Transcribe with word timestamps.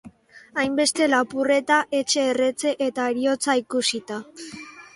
Hainbeste 0.61 1.09
lapurreta, 1.11 1.77
etxe 1.99 2.25
erretze 2.31 2.73
eta 2.89 3.07
heriotza 3.13 3.59
ikusita. 3.63 4.21